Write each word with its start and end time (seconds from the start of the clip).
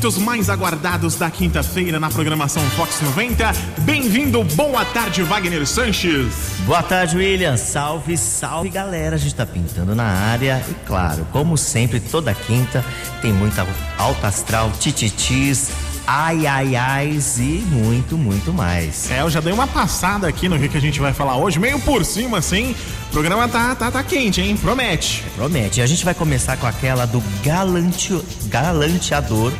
momentos 0.00 0.16
mais 0.16 0.48
aguardados 0.48 1.16
da 1.16 1.30
quinta-feira 1.30 2.00
na 2.00 2.08
programação 2.08 2.62
Fox 2.70 3.02
90. 3.02 3.52
Bem-vindo, 3.80 4.42
boa 4.54 4.82
tarde, 4.82 5.22
Wagner 5.22 5.66
Sanches. 5.66 6.32
Boa 6.64 6.82
tarde, 6.82 7.18
William. 7.18 7.58
Salve, 7.58 8.16
salve, 8.16 8.70
galera. 8.70 9.16
A 9.16 9.18
gente 9.18 9.34
tá 9.34 9.44
pintando 9.44 9.94
na 9.94 10.04
área 10.04 10.64
e, 10.70 10.86
claro, 10.86 11.26
como 11.30 11.58
sempre, 11.58 12.00
toda 12.00 12.32
quinta 12.32 12.82
tem 13.20 13.30
muita 13.30 13.66
alta 13.98 14.28
astral, 14.28 14.72
tititis, 14.80 15.70
ai, 16.06 16.46
ai, 16.46 16.76
ai 16.76 17.18
e 17.38 17.64
muito, 17.70 18.16
muito 18.16 18.54
mais. 18.54 19.10
É, 19.10 19.20
eu 19.20 19.28
já 19.28 19.40
dei 19.40 19.52
uma 19.52 19.66
passada 19.66 20.26
aqui 20.26 20.48
no 20.48 20.58
que 20.58 20.78
a 20.78 20.80
gente 20.80 20.98
vai 20.98 21.12
falar 21.12 21.36
hoje, 21.36 21.58
meio 21.58 21.78
por 21.78 22.06
cima, 22.06 22.38
assim. 22.38 22.74
O 23.08 23.12
programa 23.12 23.46
tá, 23.48 23.74
tá, 23.74 23.90
tá 23.90 24.02
quente, 24.02 24.40
hein? 24.40 24.56
Promete. 24.56 25.22
Promete. 25.36 25.82
A 25.82 25.86
gente 25.86 26.06
vai 26.06 26.14
começar 26.14 26.56
com 26.56 26.66
aquela 26.66 27.04
do 27.04 27.22
galante, 27.44 28.18
galanteador 28.48 29.52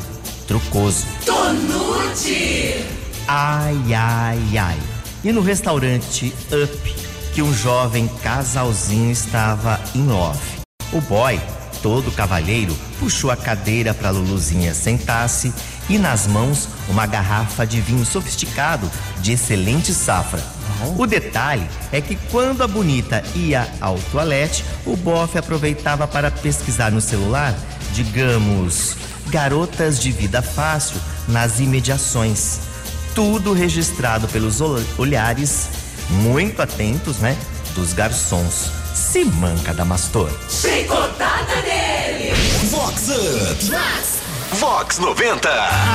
trucoso. 0.47 1.05
Tonute! 1.25 2.85
Ai, 3.27 3.93
ai, 3.93 4.57
ai. 4.57 4.79
E 5.23 5.31
no 5.31 5.41
restaurante 5.41 6.33
Up, 6.51 6.95
que 7.33 7.41
um 7.41 7.53
jovem 7.53 8.07
casalzinho 8.21 9.11
estava 9.11 9.79
em 9.95 10.05
love. 10.05 10.61
O 10.91 10.99
boy, 11.01 11.39
todo 11.81 12.11
cavalheiro, 12.11 12.75
puxou 12.99 13.31
a 13.31 13.37
cadeira 13.37 13.93
para 13.93 14.09
Luluzinha 14.09 14.73
sentar-se 14.73 15.53
e 15.89 15.97
nas 15.97 16.27
mãos 16.27 16.67
uma 16.89 17.05
garrafa 17.05 17.65
de 17.65 17.79
vinho 17.79 18.05
sofisticado 18.05 18.89
de 19.19 19.33
excelente 19.33 19.93
safra. 19.93 20.41
O 20.97 21.05
detalhe 21.05 21.67
é 21.91 22.01
que 22.01 22.15
quando 22.31 22.63
a 22.63 22.67
bonita 22.67 23.23
ia 23.35 23.67
ao 23.79 23.97
toalete, 24.11 24.65
o 24.85 24.95
bofe 24.95 25.37
aproveitava 25.37 26.07
para 26.07 26.31
pesquisar 26.31 26.91
no 26.91 27.01
celular, 27.01 27.55
digamos, 27.93 28.95
garotas 29.31 29.97
de 29.99 30.11
vida 30.11 30.41
fácil 30.41 30.99
nas 31.27 31.59
imediações. 31.59 32.59
Tudo 33.15 33.53
registrado 33.53 34.27
pelos 34.27 34.59
olhares 34.97 35.69
muito 36.09 36.61
atentos, 36.61 37.17
né, 37.17 37.37
dos 37.73 37.93
garçons. 37.93 38.69
Se 38.93 39.23
manca 39.23 39.73
da 39.73 39.85
Mastor. 39.85 40.29
Chicotada 40.49 41.61
nele! 41.61 42.33
Vox 42.69 43.07
Up! 43.07 44.20
Vox! 44.61 44.81
Vox 44.91 44.99
90. 44.99 45.49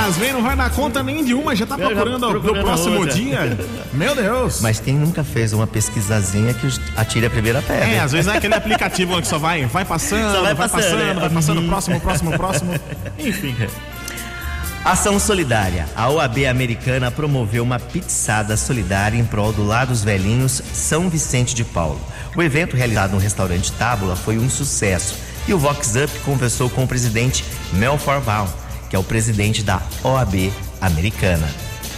Às 0.07 0.17
vezes 0.17 0.33
não 0.33 0.43
vai 0.43 0.55
dar 0.55 0.69
conta 0.71 1.01
nem 1.01 1.23
de 1.23 1.33
uma, 1.33 1.55
já 1.55 1.65
tá 1.65 1.75
Eu 1.75 1.81
já 1.81 1.87
procurando 1.87 2.27
o 2.27 2.29
procurando 2.31 2.63
próximo 2.63 2.97
outra. 2.99 3.13
dia. 3.13 3.57
Meu 3.93 4.13
Deus. 4.15 4.61
Mas 4.61 4.79
quem 4.79 4.95
nunca 4.95 5.23
fez 5.23 5.53
uma 5.53 5.65
pesquisazinha 5.65 6.53
que 6.53 6.67
atire 6.95 7.25
a 7.25 7.29
primeira 7.29 7.61
pedra? 7.61 7.85
É, 7.85 7.99
às 7.99 8.11
vezes 8.11 8.27
é 8.31 8.37
aquele 8.37 8.53
aplicativo 8.55 9.19
que 9.21 9.27
só 9.27 9.37
vai, 9.37 9.65
vai 9.65 9.85
passando, 9.85 10.31
Só 10.33 10.41
vai 10.41 10.53
vai, 10.53 10.69
passando, 10.69 10.81
passando, 10.83 10.97
né? 10.99 11.13
vai 11.13 11.29
passando, 11.29 11.61
Uhum. 11.61 11.67
próximo, 11.67 11.99
próximo, 12.01 12.31
próximo. 12.37 12.73
Enfim. 13.17 13.55
Ação 14.85 15.19
solidária. 15.19 15.85
A 15.95 16.09
OAB 16.09 16.45
americana 16.45 17.11
promoveu 17.11 17.63
uma 17.63 17.79
pizzada 17.79 18.55
solidária 18.55 19.17
em 19.17 19.25
prol 19.25 19.51
do 19.51 19.65
Lar 19.65 19.85
dos 19.85 20.03
Velhinhos 20.03 20.61
São 20.73 21.09
Vicente 21.09 21.53
de 21.53 21.65
Paulo. 21.65 21.99
O 22.35 22.41
evento 22.43 22.75
realizado 22.77 23.11
no 23.11 23.17
restaurante 23.17 23.71
Tábula 23.73 24.15
foi 24.15 24.37
um 24.37 24.49
sucesso 24.49 25.15
e 25.47 25.53
o 25.53 25.57
Vox 25.57 25.93
Up 25.95 26.19
conversou 26.19 26.69
com 26.69 26.83
o 26.83 26.87
presidente 26.87 27.43
Mel 27.73 27.97
Farval, 27.97 28.47
que 28.89 28.95
é 28.95 28.99
o 28.99 29.03
presidente 29.03 29.63
da 29.63 29.81
OAB 30.03 30.51
americana. 30.81 31.47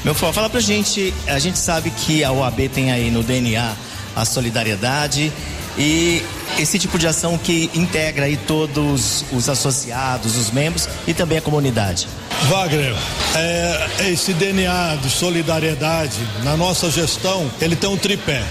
Meu 0.03 0.15
fã, 0.15 0.31
fala 0.31 0.49
pra 0.49 0.59
gente, 0.59 1.13
a 1.27 1.39
gente 1.39 1.57
sabe 1.57 1.89
que 1.89 2.23
a 2.23 2.31
OAB 2.31 2.69
tem 2.73 2.91
aí 2.91 3.11
no 3.11 3.21
DNA 3.21 3.73
a 4.15 4.25
solidariedade 4.25 5.31
e 5.77 6.21
esse 6.57 6.79
tipo 6.79 6.97
de 6.97 7.07
ação 7.07 7.37
que 7.37 7.69
integra 7.73 8.25
aí 8.25 8.37
todos 8.37 9.25
os 9.31 9.49
associados, 9.49 10.35
os 10.37 10.51
membros 10.51 10.87
e 11.07 11.13
também 11.13 11.37
a 11.37 11.41
comunidade. 11.41 12.07
Wagner, 12.47 12.95
é, 13.35 14.09
esse 14.09 14.33
DNA 14.33 14.97
de 15.01 15.09
solidariedade 15.09 16.17
na 16.43 16.55
nossa 16.55 16.89
gestão, 16.89 17.49
ele 17.61 17.75
tem 17.75 17.89
um 17.89 17.97
tripé: 17.97 18.43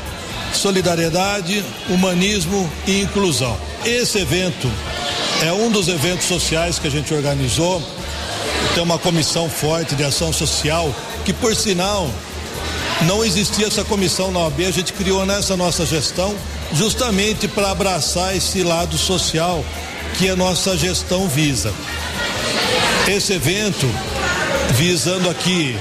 solidariedade, 0.53 1.65
humanismo 1.89 2.71
e 2.87 3.01
inclusão. 3.01 3.57
Esse 3.85 4.19
evento 4.19 4.71
é 5.43 5.53
um 5.53 5.71
dos 5.71 5.89
eventos 5.89 6.27
sociais 6.27 6.79
que 6.79 6.87
a 6.87 6.91
gente 6.91 7.13
organizou. 7.15 7.83
Tem 8.75 8.83
uma 8.83 8.99
comissão 8.99 9.49
forte 9.49 9.95
de 9.95 10.05
ação 10.05 10.33
social 10.33 10.95
que, 11.25 11.33
por 11.33 11.55
sinal, 11.55 12.11
não 13.03 13.25
existia 13.25 13.67
essa 13.67 13.85
comissão 13.85 14.33
na 14.33 14.41
OAB, 14.41 14.67
a 14.67 14.71
gente 14.71 14.93
criou 14.93 15.25
nessa 15.25 15.57
nossa 15.57 15.87
gestão 15.87 16.35
justamente 16.73 17.47
para 17.47 17.71
abraçar 17.71 18.37
esse 18.37 18.63
lado 18.63 18.99
social 18.99 19.65
que 20.17 20.29
a 20.29 20.37
nossa 20.37 20.77
gestão 20.77 21.29
visa. 21.29 21.73
Esse 23.07 23.35
evento, 23.35 23.87
visando 24.79 25.29
aqui, 25.29 25.77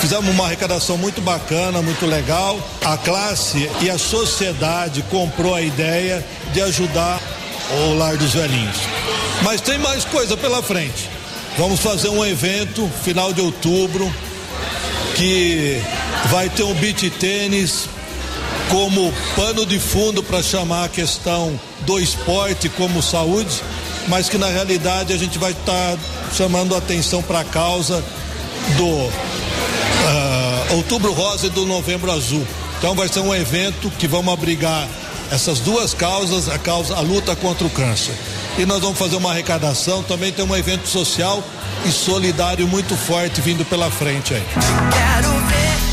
fizemos 0.00 0.28
uma 0.28 0.46
arrecadação 0.46 0.98
muito 0.98 1.20
bacana, 1.20 1.80
muito 1.80 2.04
legal. 2.04 2.58
A 2.84 2.96
classe 2.96 3.70
e 3.80 3.88
a 3.88 3.96
sociedade 3.96 5.00
comprou 5.02 5.54
a 5.54 5.62
ideia 5.62 6.26
de 6.52 6.60
ajudar 6.60 7.20
o 7.70 7.94
Lar 7.94 8.16
dos 8.16 8.34
Velhinhos. 8.34 8.78
Mas 9.42 9.60
tem 9.60 9.78
mais 9.78 10.04
coisa 10.04 10.36
pela 10.36 10.60
frente. 10.60 11.08
Vamos 11.56 11.78
fazer 11.78 12.08
um 12.08 12.26
evento 12.26 12.90
final 13.04 13.32
de 13.32 13.40
outubro 13.40 14.12
que 15.14 15.80
vai 16.24 16.48
ter 16.50 16.64
um 16.64 16.74
beach 16.74 17.08
tênis 17.10 17.88
como 18.68 19.14
pano 19.36 19.64
de 19.64 19.78
fundo 19.78 20.20
para 20.20 20.42
chamar 20.42 20.86
a 20.86 20.88
questão 20.88 21.58
do 21.82 22.00
esporte 22.00 22.68
como 22.70 23.00
saúde, 23.00 23.62
mas 24.08 24.28
que 24.28 24.38
na 24.38 24.48
realidade 24.48 25.12
a 25.12 25.16
gente 25.16 25.38
vai 25.38 25.52
estar 25.52 25.96
chamando 26.32 26.74
a 26.74 26.78
atenção 26.78 27.22
para 27.22 27.40
a 27.40 27.44
causa 27.44 28.02
do 28.76 29.10
ah, 30.06 30.66
Outubro 30.74 31.12
Rosa 31.12 31.46
e 31.46 31.50
do 31.50 31.64
Novembro 31.64 32.10
Azul. 32.10 32.46
Então 32.78 32.94
vai 32.94 33.08
ser 33.08 33.20
um 33.20 33.34
evento 33.34 33.90
que 33.98 34.06
vamos 34.06 34.32
abrigar 34.32 34.86
essas 35.30 35.60
duas 35.60 35.92
causas, 35.94 36.48
a 36.48 36.58
causa, 36.58 36.94
a 36.94 37.00
luta 37.00 37.34
contra 37.34 37.66
o 37.66 37.70
câncer. 37.70 38.14
E 38.58 38.64
nós 38.64 38.80
vamos 38.80 38.98
fazer 38.98 39.16
uma 39.16 39.30
arrecadação, 39.30 40.02
também 40.02 40.32
tem 40.32 40.44
um 40.44 40.56
evento 40.56 40.88
social 40.88 41.42
e 41.84 41.90
solidário 41.90 42.66
muito 42.66 42.96
forte 42.96 43.40
vindo 43.40 43.64
pela 43.64 43.90
frente 43.90 44.34
aí. 44.34 44.44
Quero 44.92 45.30
ver 45.46 45.85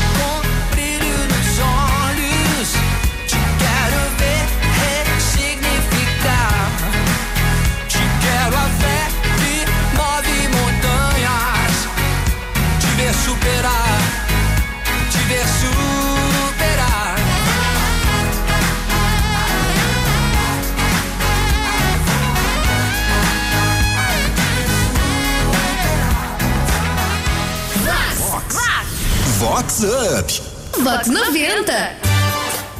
Vox 29.64 29.82
Up. 29.82 30.82
Vox 30.82 31.06
90! 31.08 31.72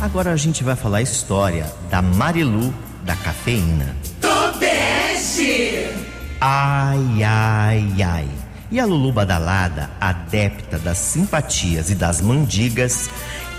Agora 0.02 0.32
a 0.32 0.36
gente 0.36 0.62
vai 0.62 0.76
falar 0.76 0.98
a 0.98 1.02
história 1.02 1.72
da 1.88 2.02
Marilu 2.02 2.74
da 3.02 3.16
cafeína. 3.16 3.96
Tobeste! 4.20 5.88
Ai, 6.38 7.22
ai, 7.24 8.02
ai. 8.02 8.28
E 8.70 8.78
a 8.78 8.84
Lulu 8.84 9.12
Badalada, 9.12 9.88
adepta 9.98 10.78
das 10.78 10.98
simpatias 10.98 11.88
e 11.88 11.94
das 11.94 12.20
mandigas, 12.20 13.08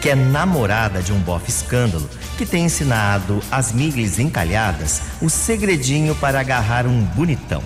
que 0.01 0.11
é 0.11 0.15
namorada 0.15 1.01
de 1.01 1.11
um 1.11 1.19
bofe 1.19 1.49
escândalo, 1.49 2.07
que 2.37 2.45
tem 2.45 2.65
ensinado 2.65 3.41
às 3.49 3.71
miglis 3.71 4.19
encalhadas 4.19 5.01
o 5.19 5.31
segredinho 5.31 6.13
para 6.13 6.39
agarrar 6.39 6.85
um 6.85 7.01
bonitão. 7.01 7.63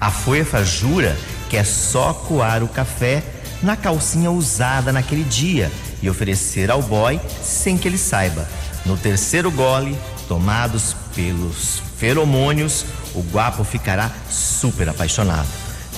A 0.00 0.10
fofa 0.10 0.64
jura 0.64 1.14
que 1.50 1.58
é 1.58 1.64
só 1.64 2.14
coar 2.14 2.62
o 2.64 2.68
café 2.68 3.22
na 3.64 3.76
calcinha 3.76 4.30
usada 4.30 4.92
naquele 4.92 5.24
dia 5.24 5.72
e 6.02 6.08
oferecer 6.08 6.70
ao 6.70 6.82
boy 6.82 7.20
sem 7.42 7.78
que 7.78 7.88
ele 7.88 7.98
saiba. 7.98 8.46
No 8.84 8.96
terceiro 8.96 9.50
gole, 9.50 9.98
tomados 10.28 10.94
pelos 11.14 11.82
feromônios, 11.96 12.84
o 13.14 13.22
guapo 13.22 13.64
ficará 13.64 14.10
super 14.28 14.88
apaixonado. 14.88 15.48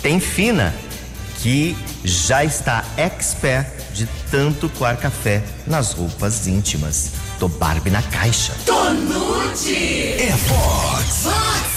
Tem 0.00 0.20
fina 0.20 0.72
que 1.42 1.76
já 2.04 2.44
está 2.44 2.84
expert 2.96 3.66
de 3.92 4.06
tanto 4.30 4.68
coar 4.68 4.96
café 4.96 5.42
nas 5.66 5.92
roupas 5.92 6.46
íntimas. 6.46 7.12
Do 7.38 7.48
Barbie 7.48 7.90
na 7.90 8.02
caixa. 8.02 8.54
Tonute! 8.64 10.14
É 10.18 10.34
Vox. 10.48 11.24
Vox! 11.24 11.76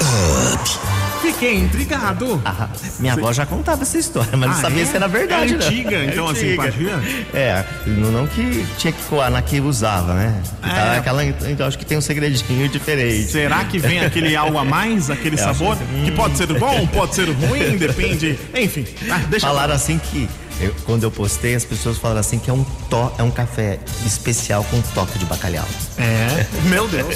Up. 0.00 0.95
Fiquei 1.26 1.54
intrigado. 1.58 2.40
Ah, 2.44 2.68
minha 3.00 3.14
avó 3.14 3.32
já 3.32 3.44
contava 3.44 3.82
essa 3.82 3.98
história, 3.98 4.30
mas 4.36 4.48
não 4.50 4.56
Ah, 4.58 4.60
sabia 4.60 4.82
é? 4.82 4.86
se 4.86 4.96
era 4.96 5.08
verdade, 5.08 5.54
É 5.54 5.56
né? 5.56 5.64
antiga, 5.66 6.04
então, 6.04 6.28
a 6.28 6.34
simpatia? 6.34 7.00
É, 7.34 7.64
não, 7.86 8.12
não 8.12 8.26
que 8.26 8.64
tinha 8.78 8.92
que 8.92 9.02
coar 9.04 9.30
na 9.30 9.42
que 9.42 9.60
usava, 9.60 10.14
né? 10.14 10.40
É. 10.62 10.68
Tá, 10.68 10.96
aquela, 10.98 11.24
então 11.24 11.66
acho 11.66 11.76
que 11.78 11.84
tem 11.84 11.98
um 11.98 12.00
segredinho 12.00 12.68
diferente. 12.68 13.26
Será 13.30 13.64
que 13.64 13.78
vem 13.78 14.00
aquele 14.00 14.36
algo 14.36 14.56
a 14.58 14.64
mais, 14.64 15.10
aquele 15.10 15.34
Eu 15.34 15.38
sabor? 15.44 15.76
que- 15.76 16.04
Que 16.04 16.10
pode 16.12 16.36
ser 16.36 16.46
bom, 16.58 16.86
pode 16.88 17.14
ser 17.14 17.28
ruim, 17.30 17.76
depende. 17.76 18.38
Enfim, 18.54 18.84
ah, 19.10 19.20
deixa 19.28 19.46
Falaram 19.46 19.74
assim 19.74 19.98
que 19.98 20.28
eu- 20.60 20.74
quando 20.84 21.02
eu 21.02 21.10
postei, 21.10 21.54
as 21.54 21.64
pessoas 21.64 21.98
falaram 21.98 22.20
assim 22.20 22.38
que 22.38 22.48
é 22.48 22.52
um 22.52 22.64
to, 22.64 23.12
é 23.18 23.22
um 23.22 23.30
café 23.30 23.78
especial 24.04 24.64
com 24.64 24.80
toque 24.94 25.18
de 25.18 25.24
bacalhau. 25.26 25.66
É, 25.98 26.46
meu 26.68 26.86
Deus. 26.88 27.14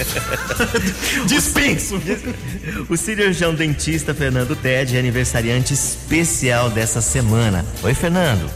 Dispenso. 1.27 2.01
O 2.89 2.97
cirurgião 2.97 3.55
dentista 3.55 4.15
Fernando 4.15 4.55
Ted 4.57 4.97
é 4.97 5.01
aniversariante 5.01 5.73
especial 5.75 6.71
dessa 6.71 7.01
semana. 7.01 7.65
Oi, 7.83 7.95
Fernando. 7.95 8.51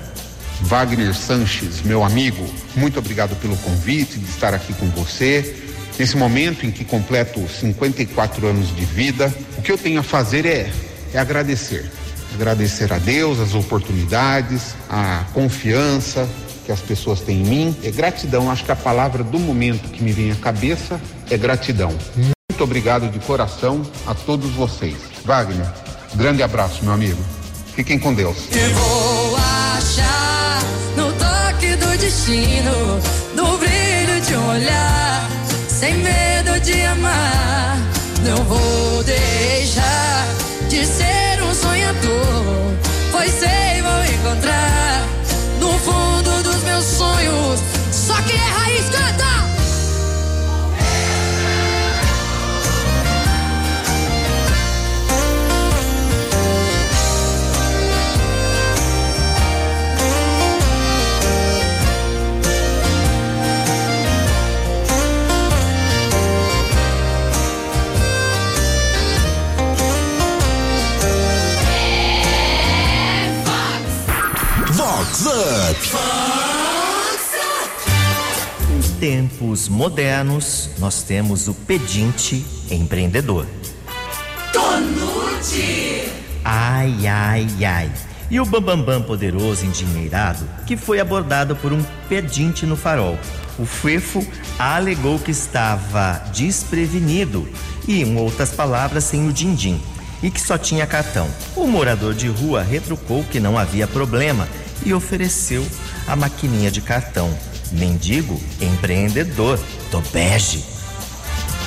Wagner 0.62 1.14
Sanches, 1.14 1.82
meu 1.82 2.02
amigo, 2.04 2.46
muito 2.76 2.98
obrigado 2.98 3.34
pelo 3.36 3.56
convite 3.56 4.18
de 4.18 4.28
estar 4.30 4.54
aqui 4.54 4.72
com 4.74 4.86
você. 4.90 5.54
Nesse 5.98 6.16
momento 6.16 6.64
em 6.64 6.70
que 6.70 6.84
completo 6.84 7.40
54 7.60 8.46
anos 8.46 8.74
de 8.74 8.84
vida, 8.84 9.32
o 9.58 9.62
que 9.62 9.70
eu 9.70 9.78
tenho 9.78 10.00
a 10.00 10.02
fazer 10.02 10.46
é, 10.46 10.70
é 11.12 11.18
agradecer. 11.18 11.90
Agradecer 12.34 12.92
a 12.92 12.98
Deus, 12.98 13.38
as 13.38 13.54
oportunidades, 13.54 14.74
a 14.90 15.24
confiança 15.32 16.28
que 16.66 16.72
as 16.72 16.80
pessoas 16.80 17.20
têm 17.20 17.42
em 17.42 17.44
mim. 17.44 17.76
É 17.84 17.90
gratidão, 17.90 18.50
acho 18.50 18.64
que 18.64 18.72
a 18.72 18.76
palavra 18.76 19.22
do 19.22 19.38
momento 19.38 19.88
que 19.90 20.02
me 20.02 20.12
vem 20.12 20.32
à 20.32 20.34
cabeça 20.34 21.00
é 21.30 21.36
gratidão. 21.36 21.96
Muito 22.16 22.64
obrigado 22.64 23.08
de 23.10 23.18
coração 23.20 23.82
a 24.06 24.14
todos 24.14 24.50
vocês. 24.50 24.96
Wagner, 25.24 25.66
grande 26.14 26.42
abraço, 26.42 26.84
meu 26.84 26.92
amigo. 26.92 27.22
Fiquem 27.74 27.98
com 27.98 28.12
Deus. 28.12 28.36
E 28.50 28.72
vou 28.72 29.36
achar 29.36 30.60
no 30.96 31.12
toque 31.12 31.76
do 31.76 31.98
destino, 31.98 33.00
no 33.34 33.58
brilho 33.58 34.20
de 34.26 34.36
um 34.36 34.48
olhar, 34.48 35.28
sem 35.68 35.94
medo 35.98 36.60
de 36.60 36.80
amar. 36.82 37.78
Não 38.24 38.42
vou 38.44 39.04
deixar 39.04 40.26
de 40.68 40.84
ser 40.84 41.23
Up. 75.36 75.80
Em 78.70 79.00
tempos 79.00 79.68
modernos, 79.68 80.70
nós 80.78 81.02
temos 81.02 81.48
o 81.48 81.54
pedinte 81.54 82.44
empreendedor. 82.70 83.44
Tonute. 84.52 86.08
Ai, 86.44 87.08
ai, 87.08 87.48
ai. 87.64 87.90
E 88.30 88.38
o 88.38 88.44
Bambambam 88.44 89.02
poderoso 89.02 89.66
endinheirado 89.66 90.48
que 90.68 90.76
foi 90.76 91.00
abordado 91.00 91.56
por 91.56 91.72
um 91.72 91.82
pedinte 92.08 92.64
no 92.64 92.76
farol. 92.76 93.18
O 93.58 93.66
Fefo 93.66 94.24
alegou 94.56 95.18
que 95.18 95.32
estava 95.32 96.22
desprevenido 96.32 97.48
e, 97.88 98.02
em 98.02 98.16
outras 98.16 98.52
palavras, 98.52 99.02
sem 99.02 99.26
o 99.28 99.32
din-din 99.32 99.80
e 100.22 100.30
que 100.30 100.40
só 100.40 100.56
tinha 100.56 100.86
cartão. 100.86 101.28
O 101.56 101.66
morador 101.66 102.14
de 102.14 102.28
rua 102.28 102.62
retrucou 102.62 103.24
que 103.24 103.40
não 103.40 103.58
havia 103.58 103.88
problema 103.88 104.46
e 104.84 104.92
ofereceu 104.92 105.66
a 106.06 106.14
maquininha 106.14 106.70
de 106.70 106.80
cartão. 106.80 107.36
Mendigo 107.72 108.40
empreendedor 108.60 109.58
do 109.90 110.00
bege. 110.12 110.64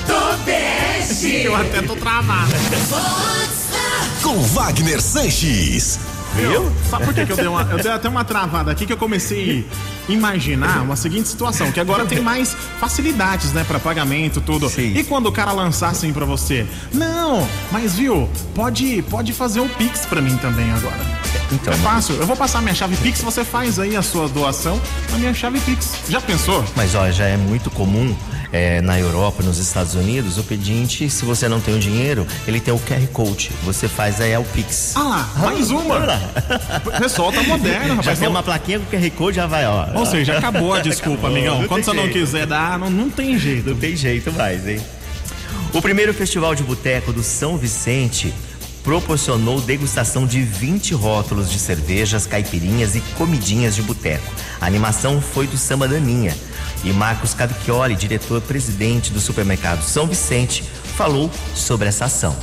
Tobeste. 0.06 1.42
Eu 1.44 1.54
até 1.54 1.82
tô 1.82 1.96
travado. 1.96 2.52
Com 4.22 4.42
Wagner 4.42 5.00
Sanches. 5.02 5.98
Viu? 6.34 6.70
Sabe 6.88 7.04
por 7.04 7.14
que, 7.14 7.26
que 7.26 7.32
eu 7.32 7.36
dei 7.36 7.46
uma. 7.46 7.62
Eu 7.62 7.82
dei 7.82 7.90
até 7.90 8.08
uma 8.08 8.24
travada 8.24 8.70
aqui 8.70 8.86
que 8.86 8.92
eu 8.92 8.96
comecei 8.96 9.66
a 10.08 10.12
imaginar 10.12 10.82
uma 10.82 10.94
seguinte 10.94 11.28
situação, 11.28 11.72
que 11.72 11.80
agora 11.80 12.04
tem 12.04 12.20
mais 12.20 12.54
facilidades, 12.78 13.52
né, 13.52 13.64
para 13.64 13.78
pagamento, 13.78 14.40
tudo. 14.40 14.68
Sim. 14.68 14.96
E 14.96 15.04
quando 15.04 15.26
o 15.26 15.32
cara 15.32 15.52
lançar 15.52 15.90
assim 15.90 16.12
pra 16.12 16.24
você? 16.24 16.66
Não, 16.92 17.48
mas 17.72 17.94
viu, 17.94 18.28
pode, 18.54 19.02
pode 19.10 19.32
fazer 19.32 19.60
o 19.60 19.68
Pix 19.68 20.06
pra 20.06 20.20
mim 20.20 20.36
também 20.36 20.70
agora. 20.72 21.00
Então, 21.50 21.72
é 21.72 21.76
fácil. 21.78 22.14
Eu 22.16 22.26
vou 22.26 22.36
passar 22.36 22.60
minha 22.62 22.74
chave 22.74 22.96
Pix, 22.96 23.22
você 23.22 23.44
faz 23.44 23.78
aí 23.78 23.96
a 23.96 24.02
sua 24.02 24.28
doação 24.28 24.80
na 25.10 25.18
minha 25.18 25.32
chave 25.32 25.58
Pix. 25.60 25.94
Já 26.08 26.20
pensou? 26.20 26.64
Mas 26.76 26.94
ó, 26.94 27.10
já 27.10 27.24
é 27.26 27.36
muito 27.36 27.70
comum 27.70 28.14
é, 28.52 28.80
na 28.82 28.98
Europa, 28.98 29.42
nos 29.42 29.58
Estados 29.58 29.94
Unidos, 29.94 30.38
o 30.38 30.42
pedinte, 30.42 31.08
se 31.08 31.24
você 31.24 31.48
não 31.48 31.60
tem 31.60 31.74
o 31.74 31.78
dinheiro, 31.78 32.26
ele 32.46 32.60
tem 32.60 32.72
o 32.72 32.78
QR 32.78 33.06
Code. 33.12 33.50
Você 33.64 33.88
faz 33.88 34.20
aí 34.20 34.32
é 34.32 34.38
o 34.38 34.44
Pix. 34.44 34.92
Ah 34.96 35.02
lá, 35.02 35.30
mais 35.38 35.70
uma. 35.70 35.98
Lá. 35.98 36.20
O 36.84 37.00
pessoal 37.00 37.32
tá 37.32 37.42
moderno, 37.42 37.88
Já 37.88 37.94
rapaz. 37.94 38.18
tem 38.18 38.28
uma 38.28 38.42
plaquinha 38.42 38.78
com 38.80 38.86
QR 38.96 39.10
Code, 39.12 39.36
já 39.36 39.46
vai, 39.46 39.66
ó. 39.66 39.86
Ou 39.94 40.06
seja, 40.06 40.36
acabou 40.38 40.74
a 40.74 40.80
desculpa, 40.80 41.28
Acabou, 41.28 41.36
amigão. 41.36 41.60
não 41.62 41.68
Quando 41.68 41.84
você 41.84 41.92
não 41.92 42.04
jeito. 42.04 42.18
quiser 42.18 42.46
dar, 42.46 42.78
não, 42.78 42.90
não 42.90 43.10
tem 43.10 43.38
jeito. 43.38 43.70
Não 43.70 43.76
tem 43.76 43.96
jeito 43.96 44.32
mais, 44.32 44.66
hein? 44.68 44.80
O 45.72 45.82
primeiro 45.82 46.14
festival 46.14 46.54
de 46.54 46.62
boteco 46.62 47.12
do 47.12 47.22
São 47.22 47.56
Vicente 47.58 48.32
proporcionou 48.88 49.60
degustação 49.60 50.26
de 50.26 50.40
20 50.40 50.94
rótulos 50.94 51.50
de 51.50 51.58
cervejas, 51.58 52.26
caipirinhas 52.26 52.96
e 52.96 53.02
comidinhas 53.18 53.74
de 53.74 53.82
boteco. 53.82 54.32
A 54.58 54.64
animação 54.64 55.20
foi 55.20 55.46
do 55.46 55.58
Samba 55.58 55.86
Daninha. 55.86 56.34
E 56.82 56.90
Marcos 56.90 57.34
Cavicchioli, 57.34 57.94
diretor-presidente 57.94 59.12
do 59.12 59.20
supermercado 59.20 59.82
São 59.82 60.06
Vicente, 60.06 60.64
falou 60.96 61.30
sobre 61.54 61.86
essa 61.86 62.06
ação. 62.06 62.34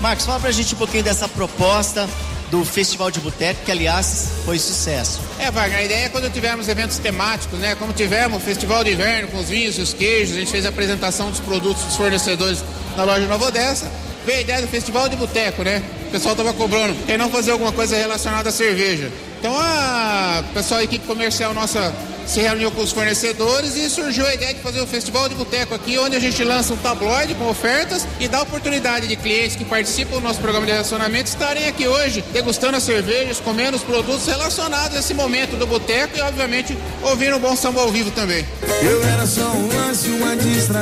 Marcos, 0.00 0.26
fala 0.26 0.40
pra 0.40 0.50
gente 0.50 0.74
um 0.74 0.78
pouquinho 0.78 1.04
dessa 1.04 1.28
proposta 1.28 2.08
do 2.50 2.64
Festival 2.64 3.12
de 3.12 3.20
Boteco, 3.20 3.64
que 3.64 3.70
aliás 3.70 4.30
foi 4.44 4.58
sucesso. 4.58 5.20
É, 5.38 5.48
Wagner, 5.48 5.78
a 5.78 5.84
ideia 5.84 6.06
é 6.06 6.08
quando 6.08 6.28
tivermos 6.28 6.66
eventos 6.66 6.98
temáticos, 6.98 7.56
né? 7.60 7.76
Como 7.76 7.92
tivemos 7.92 8.38
o 8.38 8.44
Festival 8.44 8.82
de 8.82 8.94
Inverno 8.94 9.28
com 9.28 9.38
os 9.38 9.48
vinhos 9.48 9.78
e 9.78 9.80
os 9.80 9.94
queijos, 9.94 10.34
a 10.34 10.40
gente 10.40 10.50
fez 10.50 10.66
a 10.66 10.70
apresentação 10.70 11.30
dos 11.30 11.38
produtos 11.38 11.84
dos 11.84 11.94
fornecedores 11.94 12.64
na 12.96 13.04
loja 13.04 13.28
Nova 13.28 13.46
Odessa. 13.46 14.07
Veio 14.24 14.38
a 14.38 14.40
ideia 14.42 14.62
do 14.62 14.68
Festival 14.68 15.08
de 15.08 15.16
Boteco, 15.16 15.62
né? 15.62 15.82
O 16.08 16.10
pessoal 16.10 16.34
tava 16.34 16.52
cobrando, 16.52 16.94
quem 17.06 17.18
não 17.18 17.30
fazer 17.30 17.50
alguma 17.50 17.72
coisa 17.72 17.96
relacionada 17.96 18.48
à 18.48 18.52
cerveja. 18.52 19.10
Então 19.38 19.54
a 19.56 20.42
pessoal, 20.52 20.80
a 20.80 20.84
equipe 20.84 21.06
comercial 21.06 21.54
nossa 21.54 21.94
se 22.28 22.40
reuniu 22.40 22.70
com 22.70 22.82
os 22.82 22.92
fornecedores 22.92 23.74
e 23.74 23.88
surgiu 23.88 24.26
a 24.26 24.34
ideia 24.34 24.52
de 24.52 24.60
fazer 24.60 24.82
o 24.82 24.86
Festival 24.86 25.30
de 25.30 25.34
Boteco 25.34 25.74
aqui, 25.74 25.98
onde 25.98 26.14
a 26.14 26.20
gente 26.20 26.44
lança 26.44 26.74
um 26.74 26.76
tabloide 26.76 27.34
com 27.34 27.48
ofertas 27.48 28.06
e 28.20 28.28
dá 28.28 28.42
oportunidade 28.42 29.06
de 29.06 29.16
clientes 29.16 29.56
que 29.56 29.64
participam 29.64 30.16
do 30.16 30.20
nosso 30.20 30.38
programa 30.38 30.66
de 30.66 30.72
relacionamento 30.72 31.28
estarem 31.30 31.66
aqui 31.66 31.88
hoje 31.88 32.22
degustando 32.30 32.76
as 32.76 32.82
cervejas, 32.82 33.40
comendo 33.40 33.78
os 33.78 33.82
produtos 33.82 34.26
relacionados 34.26 34.94
a 34.94 35.00
esse 35.00 35.14
momento 35.14 35.56
do 35.56 35.66
boteco 35.66 36.18
e, 36.18 36.20
obviamente, 36.20 36.76
ouvindo 37.02 37.36
um 37.36 37.40
bom 37.40 37.56
samba 37.56 37.80
ao 37.80 37.90
vivo 37.90 38.10
também. 38.10 38.44
Eu 38.82 39.02
era 39.04 39.26
só 39.26 39.48
um 39.52 39.68
lance, 39.68 40.07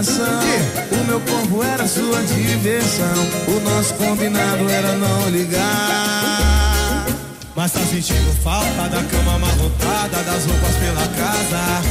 distração. 0.01 0.41
O 0.93 1.05
meu 1.05 1.21
corpo 1.21 1.63
era 1.63 1.87
sua 1.87 2.23
diversão. 2.23 3.27
O 3.49 3.61
nosso 3.61 3.95
combinado 3.95 4.69
era 4.69 4.93
não 4.93 5.29
ligar. 5.31 7.07
Mas 7.55 7.73
tá 7.73 7.81
sentindo 7.81 8.35
falta 8.43 8.89
da 8.89 9.03
cama 9.03 9.37
amarrotada, 9.37 10.23
das 10.25 10.45
roupas 10.45 10.77
pela 10.77 11.09
casa. 11.17 11.83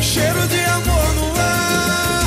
Cheiro 0.00 0.46
de 0.48 0.60
amor 0.60 1.14
no 1.14 1.40
ar, 1.40 2.24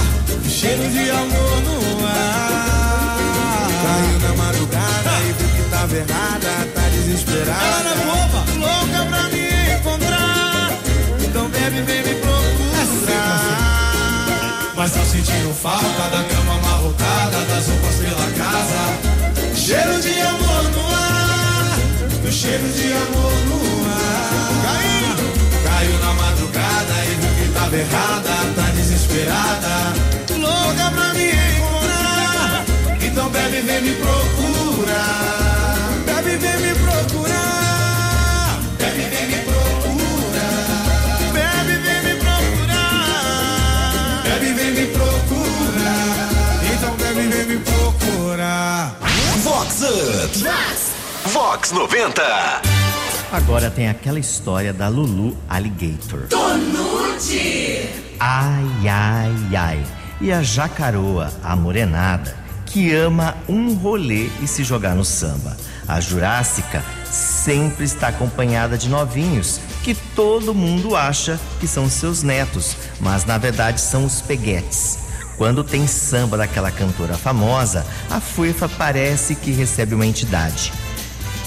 cheiro 0.48 0.88
de 0.90 1.10
amor 1.10 1.62
no 1.62 2.06
ar. 2.06 3.68
Caiu 3.84 4.20
na 4.20 4.44
madrugada 4.44 5.12
e 5.28 5.34
viu 5.34 5.50
que 5.50 5.70
tava 5.70 5.96
errada, 5.96 6.68
tá 6.76 6.82
desesperada. 6.90 7.66
Ela 7.66 7.80
era 7.80 7.96
boba, 8.06 8.46
louca 8.60 9.06
pra 9.10 9.24
me 9.30 9.76
encontrar. 9.76 10.70
Então 11.20 11.50
bebe, 11.50 11.82
procurar. 11.82 12.23
Mas 14.84 14.92
tá 14.92 15.06
sentindo 15.06 15.54
falta 15.54 16.10
da 16.12 16.22
cama 16.26 16.56
amarrotada, 16.56 17.38
das 17.46 17.68
roupas 17.70 17.96
pela 17.96 18.32
casa. 18.32 19.56
Cheiro 19.56 20.02
de 20.02 20.20
amor 20.20 20.64
no 20.72 20.94
ar, 20.94 21.80
do 22.22 22.30
cheiro 22.30 22.68
de 22.68 22.92
amor 22.92 23.32
no 23.48 23.62
ar. 23.90 24.52
Caiu, 24.66 25.16
caiu 25.64 26.00
na 26.00 26.14
madrugada 26.16 26.96
e 27.06 27.16
viu 27.16 27.46
que 27.46 27.54
tava 27.54 27.78
errada, 27.78 28.34
tá 28.58 28.72
desesperada. 28.76 29.94
Louca 30.38 30.92
pra 30.92 31.14
me 31.14 31.30
encontrar, 31.32 32.66
então 33.08 33.30
bebe, 33.30 33.62
vem 33.62 33.82
me 33.84 33.96
procurar. 33.96 35.43
Vox 51.26 51.74
90. 51.74 52.24
Agora 53.30 53.70
tem 53.70 53.90
aquela 53.90 54.18
história 54.18 54.72
da 54.72 54.88
Lulu 54.88 55.38
Alligator. 55.50 56.28
Tonute. 56.30 57.90
Ai, 58.22 58.88
ai, 58.88 59.56
ai. 59.56 59.86
E 60.22 60.32
a 60.32 60.42
jacaroa, 60.42 61.30
a 61.44 61.58
morenada, 61.58 62.38
que 62.66 62.96
ama 62.96 63.36
um 63.50 63.74
rolê 63.74 64.30
e 64.42 64.48
se 64.48 64.64
jogar 64.64 64.96
no 64.96 65.04
samba. 65.04 65.58
A 65.86 66.00
Jurássica 66.00 66.82
sempre 67.04 67.84
está 67.84 68.08
acompanhada 68.08 68.78
de 68.78 68.88
novinhos 68.88 69.60
que 69.84 69.94
todo 69.94 70.54
mundo 70.54 70.96
acha 70.96 71.38
que 71.60 71.68
são 71.68 71.90
seus 71.90 72.24
netos, 72.24 72.78
mas 73.02 73.26
na 73.26 73.38
verdade 73.38 73.82
são 73.82 74.06
os 74.06 74.22
peguetes. 74.22 75.00
Quando 75.44 75.62
tem 75.62 75.86
samba 75.86 76.38
daquela 76.38 76.72
cantora 76.72 77.16
famosa, 77.16 77.86
a 78.10 78.22
fuefa 78.22 78.70
parece 78.70 79.36
que 79.36 79.52
recebe 79.52 79.94
uma 79.94 80.06
entidade. 80.06 80.72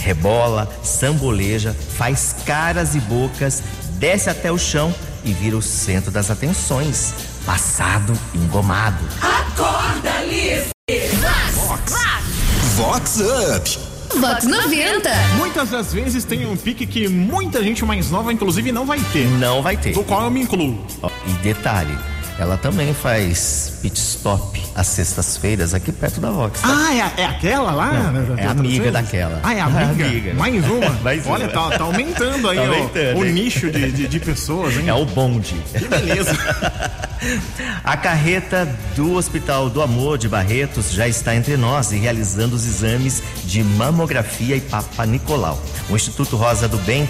Rebola, 0.00 0.71
samboleja, 0.83 1.75
faz 1.97 2.37
caras 2.45 2.95
e 2.95 3.00
bocas, 3.00 3.62
desce 3.93 4.29
até 4.29 4.53
o 4.53 4.59
chão 4.59 4.95
e 5.25 5.33
vira 5.33 5.57
o 5.57 5.62
centro 5.62 6.11
das 6.11 6.31
atenções. 6.31 7.15
Passado 7.47 8.12
engomado. 8.35 9.03
Acorda, 9.23 10.25
Liz. 10.26 10.67
Vox 12.75 13.19
Up. 13.19 13.79
Vox 14.21 14.45
90. 14.45 15.11
Muitas 15.38 15.71
das 15.71 15.95
vezes 15.95 16.23
tem 16.23 16.45
um 16.45 16.55
pique 16.55 16.87
que 16.87 17.09
muita 17.09 17.65
gente 17.65 17.83
mais 17.83 18.11
nova, 18.11 18.31
inclusive, 18.31 18.71
não 18.73 18.85
vai 18.85 19.00
ter. 19.11 19.26
Não 19.26 19.62
vai 19.62 19.79
ter. 19.79 19.95
Do 19.95 20.05
qual 20.05 20.25
eu 20.25 20.31
me 20.31 20.43
incluo. 20.43 20.87
E 21.26 21.31
detalhe, 21.43 21.97
ela 22.38 22.57
também 22.59 22.93
faz 22.93 23.78
pit 23.81 23.99
stop 23.99 24.62
às 24.75 24.87
sextas-feiras 24.88 25.73
aqui 25.73 25.90
perto 25.90 26.21
da 26.21 26.31
Vox. 26.31 26.61
tá? 26.61 26.69
Ah, 26.71 26.95
é, 26.95 27.23
é 27.23 27.25
aquela 27.25 27.73
lá? 27.73 27.93
Não, 28.12 28.37
é 28.37 28.47
amiga 28.47 28.90
daquela. 28.93 29.40
Ah, 29.43 29.55
é 29.55 29.61
amiga? 29.62 30.05
Amiga. 30.05 30.35
Mais 30.35 30.64
uma? 30.69 30.90
Mais 31.02 31.26
Olha, 31.26 31.47
uma. 31.47 31.71
tá, 31.71 31.78
tá 31.78 31.85
aumentando 31.85 32.49
aí 32.50 32.59
Tá 32.59 32.62
aumentando, 32.66 33.19
o 33.21 33.25
hein? 33.25 33.33
nicho 33.33 33.71
de, 33.71 33.90
de, 33.90 34.07
de 34.07 34.21
pessoas, 34.21 34.76
hein? 34.76 34.88
É 34.88 34.95
o 34.95 35.07
bonde. 35.07 35.55
Que 35.76 35.88
beleza. 35.88 36.37
A 37.83 37.97
carreta 37.97 38.69
do 38.95 39.14
Hospital 39.14 39.71
do 39.71 39.81
Amor 39.81 40.19
de 40.19 40.28
Barretos 40.28 40.93
já 40.93 41.09
está 41.09 41.35
entre 41.35 41.57
nós 41.57 41.90
e 41.93 41.97
realizando 41.97 42.55
os 42.55 42.66
exames 42.66 43.23
de 43.45 43.62
mamografia 43.62 44.57
e 44.57 44.61
Papa 44.61 45.07
Nicolau. 45.07 45.61
O 45.88 45.97
Instituto 45.97 46.37
Rosa 46.37 46.69
do 46.69 46.76
Bem 46.78 47.09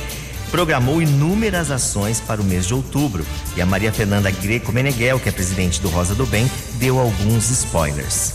programou 0.56 1.02
inúmeras 1.02 1.70
ações 1.70 2.18
para 2.18 2.40
o 2.40 2.44
mês 2.44 2.66
de 2.66 2.72
outubro 2.72 3.26
e 3.54 3.60
a 3.60 3.66
Maria 3.66 3.92
Fernanda 3.92 4.30
Greco 4.30 4.72
Meneghel, 4.72 5.20
que 5.20 5.28
é 5.28 5.32
presidente 5.32 5.82
do 5.82 5.90
Rosa 5.90 6.14
do 6.14 6.24
Bem, 6.24 6.50
deu 6.78 6.98
alguns 6.98 7.50
spoilers. 7.50 8.32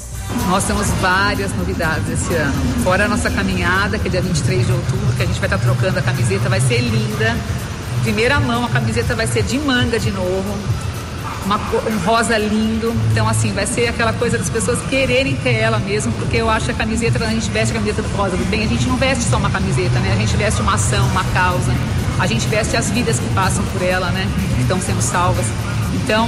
Nós 0.47 0.63
temos 0.65 0.87
várias 1.01 1.51
novidades 1.57 2.07
esse 2.09 2.31
ano. 2.35 2.53
Fora 2.83 3.05
a 3.05 3.07
nossa 3.07 3.27
caminhada, 3.31 3.97
que 3.97 4.07
é 4.07 4.11
dia 4.11 4.21
23 4.21 4.67
de 4.67 4.71
outubro, 4.71 5.15
que 5.17 5.23
a 5.23 5.25
gente 5.25 5.39
vai 5.39 5.47
estar 5.47 5.57
trocando 5.57 5.97
a 5.97 6.01
camiseta, 6.03 6.47
vai 6.47 6.61
ser 6.61 6.81
linda. 6.81 7.35
Primeira 8.03 8.39
mão, 8.39 8.65
a 8.65 8.69
camiseta 8.69 9.15
vai 9.15 9.25
ser 9.25 9.41
de 9.41 9.57
manga 9.57 9.97
de 9.99 10.11
novo. 10.11 10.55
Uma 11.43 11.57
um 11.57 12.05
rosa 12.05 12.37
lindo. 12.37 12.93
Então, 13.11 13.27
assim, 13.27 13.51
vai 13.51 13.65
ser 13.65 13.87
aquela 13.87 14.13
coisa 14.13 14.37
das 14.37 14.47
pessoas 14.47 14.79
quererem 14.91 15.35
ter 15.37 15.55
ela 15.55 15.79
mesmo, 15.79 16.13
porque 16.13 16.37
eu 16.37 16.51
acho 16.51 16.67
que 16.67 16.71
a 16.71 16.75
camiseta, 16.75 17.17
quando 17.17 17.31
a 17.31 17.33
gente 17.33 17.49
veste 17.49 17.71
a 17.71 17.79
camiseta 17.79 18.03
do 18.03 18.15
Rosa 18.15 18.37
do 18.37 18.45
Bem, 18.45 18.63
a 18.63 18.67
gente 18.67 18.87
não 18.87 18.95
veste 18.95 19.23
só 19.23 19.37
uma 19.37 19.49
camiseta, 19.49 19.97
né? 19.97 20.13
A 20.13 20.17
gente 20.17 20.37
veste 20.37 20.61
uma 20.61 20.75
ação, 20.75 21.03
uma 21.07 21.23
causa. 21.23 21.73
A 22.19 22.27
gente 22.27 22.47
veste 22.47 22.77
as 22.77 22.89
vidas 22.89 23.19
que 23.19 23.33
passam 23.33 23.63
por 23.65 23.81
ela, 23.81 24.11
né? 24.11 24.27
Que 24.55 24.61
estão 24.61 24.79
sendo 24.79 25.01
salvas. 25.01 25.45
Então, 25.93 26.27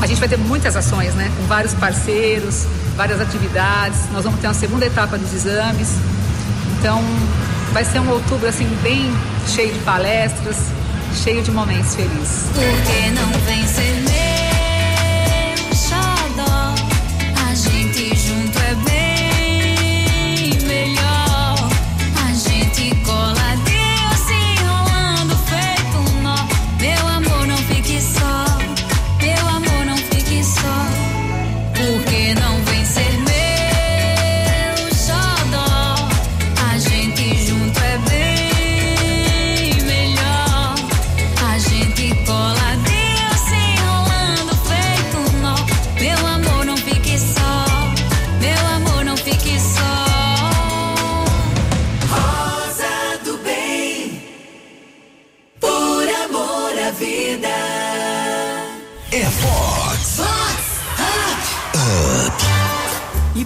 a 0.00 0.06
gente 0.06 0.18
vai 0.18 0.28
ter 0.28 0.38
muitas 0.38 0.76
ações, 0.76 1.14
né? 1.14 1.30
Com 1.36 1.46
vários 1.46 1.74
parceiros, 1.74 2.66
várias 2.96 3.20
atividades. 3.20 3.98
Nós 4.12 4.24
vamos 4.24 4.40
ter 4.40 4.46
uma 4.46 4.54
segunda 4.54 4.86
etapa 4.86 5.16
dos 5.18 5.32
exames. 5.32 5.88
Então, 6.78 7.02
vai 7.72 7.84
ser 7.84 8.00
um 8.00 8.10
outubro, 8.10 8.48
assim, 8.48 8.66
bem 8.82 9.10
cheio 9.46 9.72
de 9.72 9.78
palestras, 9.80 10.56
cheio 11.22 11.42
de 11.42 11.50
momentos 11.50 11.94
felizes. 11.94 12.46
Não 13.14 13.40
vem 13.40 13.66
ser 13.66 14.39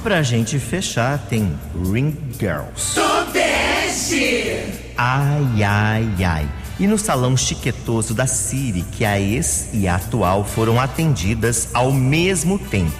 pra 0.05 0.23
gente 0.23 0.59
fechar, 0.59 1.19
tem 1.31 1.59
Ring 1.91 2.15
Girls. 2.39 2.95
Tobeste. 2.95 4.67
Ai, 4.99 5.63
ai, 5.63 6.07
ai. 6.23 6.49
E 6.79 6.87
no 6.87 6.99
salão 6.99 7.35
chiquetoso 7.35 8.13
da 8.13 8.27
Siri, 8.27 8.83
que 8.83 9.03
a 9.03 9.19
ex 9.19 9.71
e 9.73 9.89
a 9.89 9.97
atual 9.97 10.45
foram 10.45 10.79
atendidas 10.79 11.71
ao 11.73 11.91
mesmo 11.91 12.59
tempo. 12.59 12.93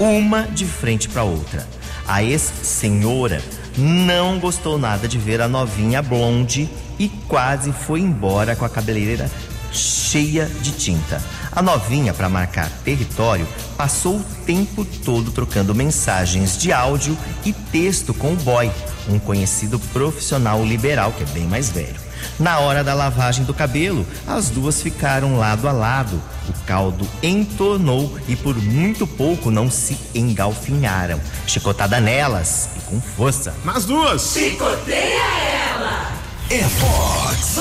Uma 0.00 0.42
de 0.42 0.64
frente 0.64 1.08
para 1.08 1.22
outra. 1.22 1.64
A 2.04 2.24
ex-senhora 2.24 3.40
não 3.78 4.40
gostou 4.40 4.76
nada 4.76 5.06
de 5.06 5.18
ver 5.18 5.40
a 5.40 5.46
novinha 5.46 6.02
blonde 6.02 6.68
e 6.98 7.08
quase 7.28 7.70
foi 7.70 8.00
embora 8.00 8.56
com 8.56 8.64
a 8.64 8.68
cabeleireira 8.68 9.30
cheia 9.70 10.46
de 10.62 10.72
tinta. 10.72 11.22
A 11.54 11.62
novinha, 11.62 12.12
para 12.12 12.28
marcar 12.28 12.68
território, 12.84 13.46
passou 13.76 14.16
o 14.16 14.24
tempo 14.44 14.84
todo 15.04 15.30
trocando 15.30 15.72
mensagens 15.74 16.58
de 16.58 16.72
áudio 16.72 17.16
e 17.44 17.52
texto 17.52 18.12
com 18.12 18.32
o 18.32 18.36
boy, 18.36 18.70
um 19.08 19.20
conhecido 19.20 19.78
profissional 19.78 20.64
liberal 20.64 21.12
que 21.12 21.22
é 21.22 21.26
bem 21.26 21.44
mais 21.44 21.70
velho. 21.70 22.02
Na 22.40 22.58
hora 22.58 22.82
da 22.82 22.94
lavagem 22.94 23.44
do 23.44 23.54
cabelo, 23.54 24.04
as 24.26 24.50
duas 24.50 24.82
ficaram 24.82 25.38
lado 25.38 25.68
a 25.68 25.72
lado. 25.72 26.20
O 26.48 26.52
caldo 26.66 27.06
entornou 27.22 28.18
e 28.26 28.34
por 28.34 28.56
muito 28.56 29.06
pouco 29.06 29.50
não 29.50 29.70
se 29.70 29.96
engalfinharam. 30.14 31.20
Chicotada 31.46 32.00
nelas 32.00 32.70
e 32.76 32.80
com 32.80 33.00
força. 33.00 33.54
Nas 33.64 33.84
duas. 33.84 34.32
Chicoteia 34.32 35.22
ela. 35.70 36.12
É 36.50 36.62
Vox 36.62 37.58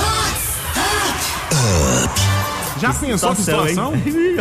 Já 2.84 2.94
pensou 2.94 3.34
que 3.34 3.42
situação? 3.42 3.94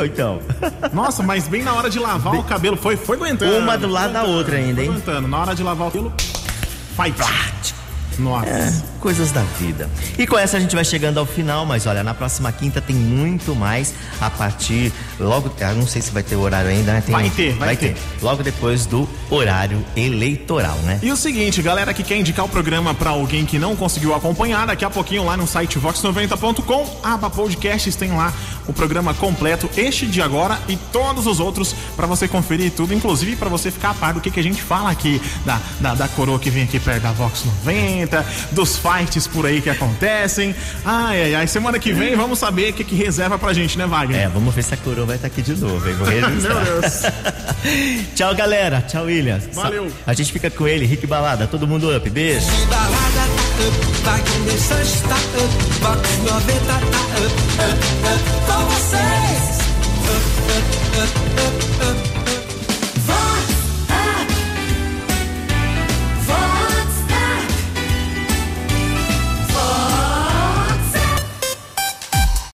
então. 0.05 0.41
Nossa, 0.93 1.23
mas 1.23 1.47
bem 1.47 1.63
na 1.63 1.75
hora 1.75 1.89
de 1.89 1.99
lavar 1.99 2.35
o 2.35 2.43
cabelo. 2.43 2.77
Foi, 2.77 2.97
foi 2.97 3.17
aguentando. 3.17 3.57
Uma 3.59 3.79
do 3.79 3.87
lado 3.87 4.13
da 4.13 4.25
outra 4.25 4.57
ainda, 4.57 4.77
Foi 4.77 4.85
hein? 4.85 4.91
aguentando. 4.91 5.29
Na 5.29 5.39
hora 5.39 5.55
de 5.55 5.63
lavar 5.63 5.89
o 5.89 5.91
cabelo. 5.91 6.13
Fight. 6.97 7.73
Nossa. 8.19 8.47
É, 8.49 8.73
coisas 9.01 9.31
da 9.33 9.43
vida. 9.59 9.89
E 10.19 10.27
com 10.27 10.39
essa 10.39 10.57
a 10.57 10.61
gente 10.61 10.75
vai 10.75 10.85
chegando 10.85 11.19
ao 11.19 11.27
final, 11.27 11.65
mas 11.67 11.87
olha, 11.87 12.03
na 12.05 12.15
próxima 12.15 12.51
quinta 12.53 12.81
tem 12.81 12.95
muito 12.95 13.55
mais 13.55 13.93
a 14.21 14.31
partir 14.31 14.93
logo, 15.19 15.51
ah, 15.61 15.73
não 15.73 15.87
sei 15.87 16.03
se 16.03 16.11
vai 16.11 16.23
ter 16.23 16.37
horário 16.37 16.71
ainda, 16.71 16.93
né? 16.93 17.01
Tem- 17.01 17.13
Vai 17.15 17.31
ter, 17.31 17.53
vai 17.55 17.77
ter. 17.77 17.97
Logo 18.21 18.43
depois 18.43 18.87
do 18.87 19.09
horário 19.31 19.85
eleitoral, 19.97 20.77
né? 20.85 20.99
E 21.03 21.11
o 21.11 21.17
seguinte, 21.17 21.61
galera 21.63 21.93
que 21.93 22.03
quer 22.03 22.17
indicar 22.17 22.45
o 22.45 22.49
programa 22.49 22.95
pra 22.95 23.11
alguém 23.11 23.45
que 23.45 23.59
não 23.59 23.75
conseguiu 23.77 24.15
acompanhar, 24.15 24.67
daqui 24.67 24.85
a 24.85 24.91
pouquinho 24.91 25.25
lá 25.25 25.37
no 25.37 25.47
site 25.47 25.79
vox90.com, 25.79 27.01
aba 27.03 27.31
podcasts 27.31 27.97
tem 27.97 28.11
lá 28.13 28.33
o 28.67 28.73
programa 28.73 29.15
completo, 29.15 29.69
este 29.77 30.07
de 30.07 30.21
agora 30.21 30.59
e 30.69 30.77
todos 30.77 31.27
os 31.27 31.41
outros 31.41 31.75
pra 31.97 32.07
você 32.07 32.29
conferir 32.29 32.73
tudo, 32.73 32.95
inclusive 32.95 33.37
pra 33.37 33.49
você 33.49 33.71
ficar 33.71 33.91
a 33.91 33.95
par 33.95 34.15
do 34.15 34.21
que, 34.21 34.31
que 34.31 34.41
a 34.41 34.43
gente 34.43 34.63
fala 34.63 34.91
aqui 34.91 35.21
da, 35.45 35.61
da, 35.81 35.95
da 35.95 36.09
coroa 36.09 36.39
que 36.39 36.51
vem 36.51 36.65
aqui 36.65 36.79
perto 36.79 37.03
da 37.03 37.13
Vox 37.13 37.45
90, 37.65 38.25
dos 38.53 38.79
fights 38.79 39.27
por 39.27 39.47
aí 39.47 39.61
que 39.61 39.71
acontecem. 39.71 40.55
Ai, 40.85 41.23
ai, 41.23 41.35
ai, 41.35 41.47
semana 41.47 41.79
que 41.79 41.93
vem 41.93 42.17
vamos 42.17 42.39
saber 42.39 42.71
o 42.71 42.73
que, 42.73 42.85
que 42.85 42.95
reserva 42.95 43.39
pra 43.39 43.53
gente, 43.53 43.77
né, 43.79 43.87
Wagner? 43.87 44.21
É, 44.23 44.29
vamos 44.29 44.55
ver 44.55 44.63
se 44.63 44.75
a 44.75 44.77
coroa 44.77 45.07
vai 45.07 45.17
estar 45.17 45.29
aqui 45.29 45.43
de 45.43 45.55
novo, 45.55 45.89
hein? 45.89 45.95
Vou 45.95 46.07
registrar. 46.09 46.65
Meu 46.65 46.81
Deus. 46.81 47.03
Tchau, 48.15 48.35
galera. 48.35 48.83
Tchau, 48.83 49.05
William. 49.05 49.41
Valeu. 49.53 49.91
A 50.07 50.13
gente 50.15 50.33
fica 50.33 50.51
com 50.51 50.67
ele, 50.67 50.87
Rick 50.87 51.07
Balada. 51.07 51.47
Todo 51.47 51.67
mundo 51.67 51.95
up. 51.95 52.09
Beijo. 52.11 52.47
Balada 52.69 52.93
tá 54.05 54.17
up, 54.17 54.23
Wagner 54.23 54.59
Sanches 54.59 55.01
tá 55.03 55.17
up, 55.17 55.53
Vox 55.81 56.19
90 56.19 56.61
tá 56.67 56.77
up, 56.77 57.27
up, 57.27 58.47
up, 58.47 58.52
vocês. 58.61 59.63